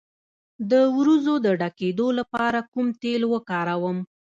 [0.71, 3.97] د وروځو د ډکیدو لپاره کوم تېل وکاروم؟